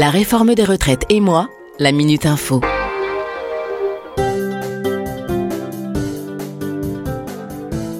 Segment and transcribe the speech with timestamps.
[0.00, 2.62] La réforme des retraites et moi, la Minute Info.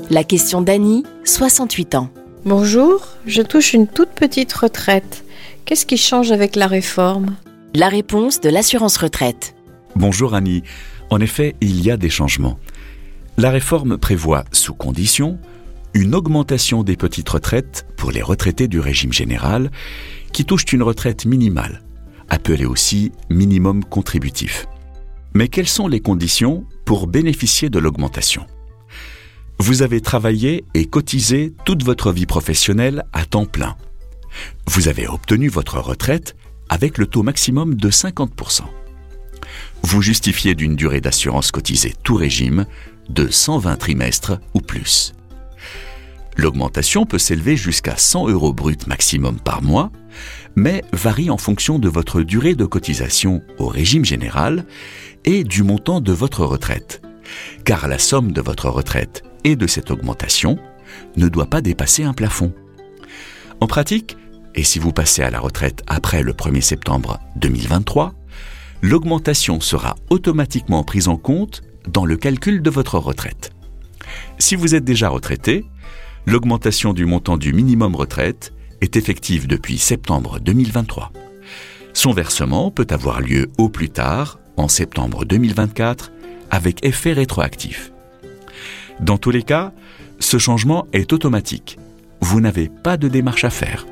[0.09, 2.09] La question d'Annie, 68 ans.
[2.47, 5.27] Bonjour, je touche une toute petite retraite.
[5.67, 7.37] Qu'est-ce qui change avec la réforme?
[7.75, 9.55] La réponse de l'assurance retraite.
[9.95, 10.63] Bonjour Annie.
[11.11, 12.59] En effet, il y a des changements.
[13.37, 15.39] La réforme prévoit, sous condition,
[15.93, 19.71] une augmentation des petites retraites pour les retraités du régime général
[20.33, 21.83] qui touchent une retraite minimale,
[22.31, 24.67] appelée aussi minimum contributif.
[25.35, 28.47] Mais quelles sont les conditions pour bénéficier de l'augmentation?
[29.59, 33.77] Vous avez travaillé et cotisé toute votre vie professionnelle à temps plein.
[34.67, 36.35] Vous avez obtenu votre retraite
[36.69, 38.63] avec le taux maximum de 50%.
[39.83, 42.67] Vous justifiez d'une durée d'assurance cotisée tout régime
[43.09, 45.13] de 120 trimestres ou plus.
[46.41, 49.93] L'augmentation peut s'élever jusqu'à 100 euros brut maximum par mois,
[50.57, 54.65] mais varie en fonction de votre durée de cotisation au régime général
[55.27, 57.03] et du montant de votre retraite,
[57.67, 60.59] car la somme de votre retraite et de cette augmentation
[61.19, 62.55] ne doit pas dépasser un plafond.
[63.61, 64.17] En pratique,
[64.55, 68.15] et si vous passez à la retraite après le 1er septembre 2023,
[68.81, 73.51] l'augmentation sera automatiquement prise en compte dans le calcul de votre retraite.
[74.39, 75.67] Si vous êtes déjà retraité,
[76.27, 81.13] l'augmentation du montant du minimum retraite est effective depuis septembre 2023.
[81.93, 86.13] Son versement peut avoir lieu au plus tard, en septembre 2024,
[86.51, 87.93] avec effet rétroactif.
[89.01, 89.73] Dans tous les cas,
[90.19, 91.79] ce changement est automatique.
[92.21, 93.87] Vous n'avez pas de démarche à faire.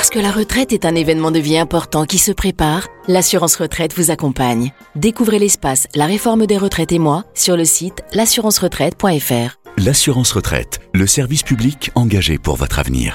[0.00, 3.94] Parce que la retraite est un événement de vie important qui se prépare, l'assurance retraite
[3.94, 4.72] vous accompagne.
[4.96, 9.58] Découvrez l'espace La réforme des retraites et moi sur le site l'assurance-retraite.fr.
[9.76, 13.14] L'assurance retraite, le service public engagé pour votre avenir.